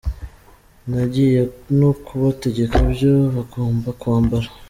[0.89, 1.41] Nagiye
[1.79, 4.47] no kubategeka ibyo bagomba kwambara????